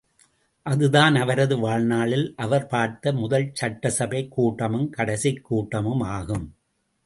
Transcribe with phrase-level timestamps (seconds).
[0.63, 6.55] அதுதான் அவரது வாழ்நாளில் அவர் பார்த்த முதல் சட்டசபைக் கூட்டமும் கடைசிக் கூட்டமும் ஆகும்.